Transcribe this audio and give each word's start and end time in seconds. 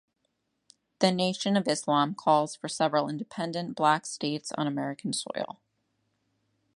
The 0.97 1.11
Nation 1.11 1.55
of 1.55 1.67
Islam 1.67 2.15
calls 2.15 2.55
for 2.55 2.67
several 2.67 3.07
independent 3.07 3.75
black 3.75 4.07
states 4.07 4.51
on 4.53 4.65
American 4.65 5.13
soil. 5.13 5.59